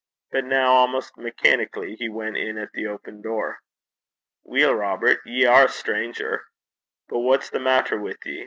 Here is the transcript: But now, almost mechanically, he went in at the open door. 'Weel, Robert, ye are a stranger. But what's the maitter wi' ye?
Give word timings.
But 0.31 0.45
now, 0.45 0.71
almost 0.71 1.15
mechanically, 1.15 1.95
he 1.95 2.09
went 2.09 2.35
in 2.35 2.57
at 2.57 2.71
the 2.73 2.87
open 2.87 3.21
door. 3.21 3.59
'Weel, 4.43 4.73
Robert, 4.73 5.19
ye 5.27 5.45
are 5.45 5.65
a 5.65 5.69
stranger. 5.69 6.43
But 7.07 7.19
what's 7.19 7.51
the 7.51 7.59
maitter 7.59 7.99
wi' 8.01 8.15
ye? 8.25 8.39